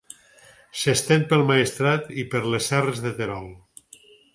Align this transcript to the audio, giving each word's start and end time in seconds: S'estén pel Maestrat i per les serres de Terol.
S'estén 0.83 1.27
pel 1.33 1.45
Maestrat 1.53 2.11
i 2.23 2.27
per 2.35 2.45
les 2.51 2.71
serres 2.75 3.07
de 3.09 3.17
Terol. 3.23 3.51